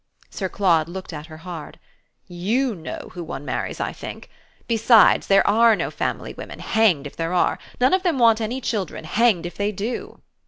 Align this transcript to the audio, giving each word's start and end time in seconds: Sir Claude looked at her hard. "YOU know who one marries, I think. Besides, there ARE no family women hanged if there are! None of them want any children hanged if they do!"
Sir 0.31 0.49
Claude 0.49 0.89
looked 0.89 1.13
at 1.13 1.27
her 1.27 1.37
hard. 1.45 1.77
"YOU 2.25 2.73
know 2.73 3.11
who 3.13 3.23
one 3.23 3.45
marries, 3.45 3.79
I 3.79 3.93
think. 3.93 4.31
Besides, 4.67 5.27
there 5.27 5.45
ARE 5.45 5.75
no 5.75 5.91
family 5.91 6.33
women 6.33 6.57
hanged 6.57 7.05
if 7.05 7.15
there 7.15 7.33
are! 7.33 7.59
None 7.79 7.93
of 7.93 8.01
them 8.01 8.17
want 8.17 8.41
any 8.41 8.61
children 8.61 9.03
hanged 9.03 9.45
if 9.45 9.55
they 9.57 9.71
do!" 9.71 10.19